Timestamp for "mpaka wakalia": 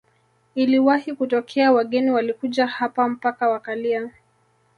3.09-4.09